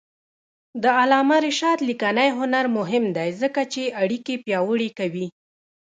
[0.83, 5.27] د علامه رشاد لیکنی هنر مهم دی ځکه چې اړیکې پیاوړې کوي.